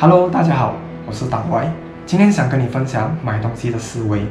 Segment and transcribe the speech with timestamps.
[0.00, 0.76] Hello，大家好，
[1.06, 1.70] 我是大 Y，
[2.06, 4.22] 今天想跟你分享买东西的思维。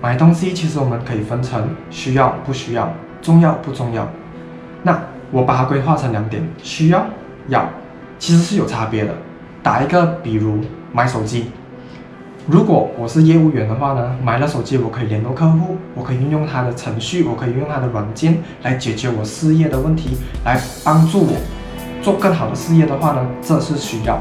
[0.00, 4.08] 买东西其实我们可以分成需要不需要、重要不重要。
[4.82, 4.98] 那
[5.30, 7.04] 我把它规划成两点，需要
[7.48, 7.68] 要，
[8.18, 9.12] 其实是有差别的。
[9.62, 10.58] 打一个比如，
[10.90, 11.50] 买手机。
[12.46, 20.16] 如果我是业务员的话呢，买了手机我可以联络客户，我可以运用它的程序，我可以用它的软件来解决我事业的问题，
[20.46, 21.36] 来帮助我
[22.00, 24.18] 做更好的事业的话呢，这是需要。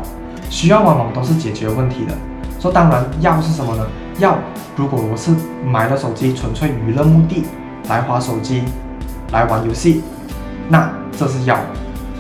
[0.50, 2.14] 需要往往都是解决问题的，
[2.60, 3.86] 说当然要是什么呢？
[4.18, 4.38] 要
[4.76, 5.32] 如果我是
[5.66, 7.46] 买了手机纯粹娱乐目的
[7.88, 8.64] 来划手机，
[9.32, 10.02] 来玩游戏，
[10.68, 11.58] 那这是要。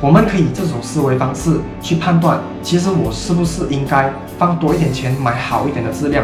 [0.01, 6.23] 我们可以这种思维方式去判断，其实我是不是应该放多一点钱买好一点的质量？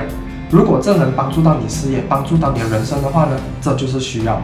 [0.49, 4.41] 如果这能帮助到你事业，帮助到你的人生的话呢，这就是需要。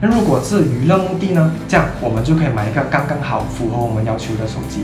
[0.00, 1.50] 那如果是娱乐目的呢？
[1.66, 4.82] 这样我们就可以买一个刚刚好符合我们要求的手机。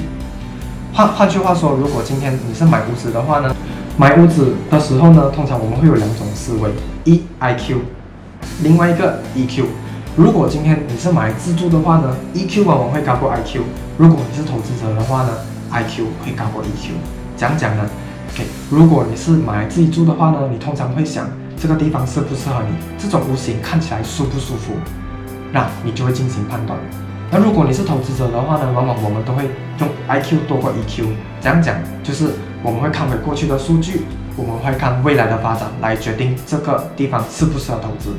[0.92, 3.54] 换换句话说，如果今天你是买屋子的话呢，
[3.96, 6.70] 买屋子的时候呢，通常我们会有两种思维：
[7.04, 7.78] 一 IQ，
[8.62, 9.64] 另外一个 EQ。
[10.16, 13.60] 如果今天你是买自住的话呢，EQ 往往会高过 IQ；
[13.96, 15.30] 如果你是投资者的话呢
[15.70, 16.90] ，IQ 会高过 EQ。
[17.36, 17.88] 讲讲呢
[18.34, 24.74] ？OK，如果你是买自己住的话呢，你通常会想这个地方适不适合你，这种屋型看起来舒不舒服，
[25.52, 26.76] 那你就会进行判断。
[27.32, 29.44] 那如果你是投资者的话呢，往往我们都会
[29.78, 31.06] 用 IQ 多过 EQ。
[31.40, 34.02] 这样讲就是我们会看回过去的数据，
[34.36, 38.10] 我们会看未来的发展来决定这个地方适不适合投资。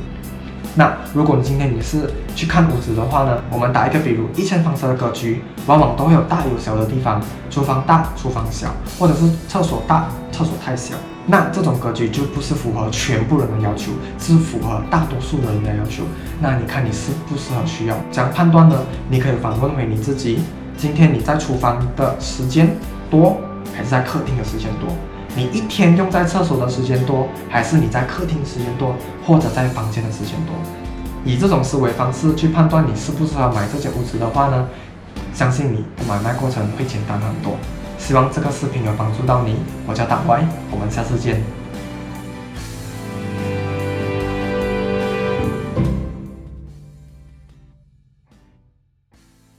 [0.75, 10.95] 那如果你今天你是去看屋子的话呢，我们打一个比如，一间房子的格局往往都会有大有小的地方，厨房大，厨房小，或者是厕所大，厕所太小。
[11.27, 16.03] 那这种格局就不是符合全部人的要求，是符合大多数人的要求。
[16.39, 17.95] 那你看你适不适合需要？
[18.11, 18.75] 怎样判断呢？
[19.09, 20.39] 你可以反问回你自己：
[20.75, 22.75] 今天你在厨房的时间
[23.09, 23.39] 多，
[23.75, 24.89] 还是在客厅的时间多？
[25.35, 28.95] 你一天用在厕所的时间多，还是你在客厅时间多，
[29.25, 30.55] 或者在房间的时间多？
[31.23, 34.67] 以这种思维方式去判断你适不适合买这间屋子的话呢，
[35.33, 37.55] 相信你买卖过程会简单很多。
[38.01, 39.55] 希望这个视频有帮助到你，
[39.87, 41.60] 我叫大 Y，我们下次见。